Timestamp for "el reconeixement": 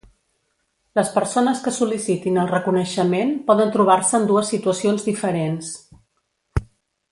2.45-3.35